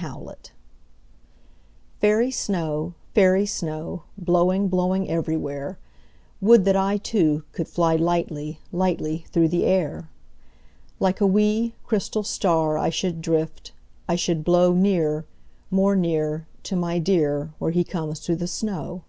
[0.00, 0.36] Snow Song
[2.00, 5.78] FAIRY snow, fairy snow, Blowing, blowing everywhere,
[6.40, 10.08] Would that I Too, could fly Lightly, lightly through the air.
[11.00, 13.72] Like a wee, crystal star I should drift,
[14.08, 15.26] I should blow Near,
[15.70, 19.02] more near, To my dear Where he comes through the snow.